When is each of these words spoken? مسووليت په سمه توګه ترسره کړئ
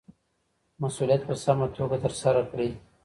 مسووليت 0.81 1.21
په 1.29 1.35
سمه 1.43 1.65
توګه 1.77 1.97
ترسره 2.03 2.41
کړئ 2.51 2.69